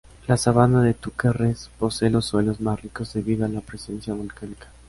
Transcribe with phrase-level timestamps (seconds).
[0.25, 4.69] La sabana de Túquerres posee los suelos más ricos debido a la presencia volcánica.